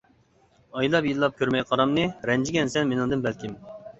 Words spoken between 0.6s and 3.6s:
ئايلاپ-يىللاپ كۆرمەي قارامنى، رەنجىگەنسەن مېنىڭدىن بەلكىم.